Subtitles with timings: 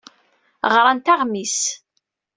[0.73, 1.59] Ɣrant aɣmis.